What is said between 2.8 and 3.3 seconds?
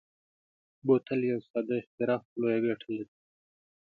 لري.